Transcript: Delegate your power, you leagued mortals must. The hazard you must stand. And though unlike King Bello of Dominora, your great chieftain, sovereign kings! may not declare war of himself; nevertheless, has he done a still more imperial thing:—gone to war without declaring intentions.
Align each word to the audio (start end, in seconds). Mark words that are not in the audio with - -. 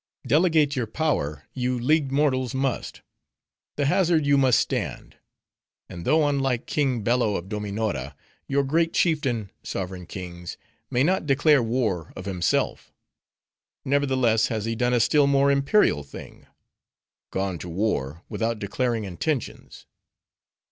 Delegate 0.25 0.75
your 0.75 0.87
power, 0.87 1.43
you 1.53 1.77
leagued 1.77 2.11
mortals 2.11 2.55
must. 2.55 3.03
The 3.75 3.85
hazard 3.85 4.25
you 4.25 4.35
must 4.35 4.59
stand. 4.59 5.17
And 5.87 6.05
though 6.05 6.27
unlike 6.27 6.65
King 6.65 7.03
Bello 7.03 7.35
of 7.35 7.49
Dominora, 7.49 8.15
your 8.47 8.63
great 8.63 8.93
chieftain, 8.95 9.51
sovereign 9.61 10.07
kings! 10.07 10.57
may 10.89 11.03
not 11.03 11.27
declare 11.27 11.61
war 11.61 12.13
of 12.15 12.25
himself; 12.25 12.91
nevertheless, 13.85 14.47
has 14.47 14.65
he 14.65 14.75
done 14.75 14.93
a 14.95 14.99
still 14.99 15.27
more 15.27 15.51
imperial 15.51 16.01
thing:—gone 16.01 17.59
to 17.59 17.69
war 17.69 18.23
without 18.27 18.57
declaring 18.57 19.03
intentions. 19.03 19.85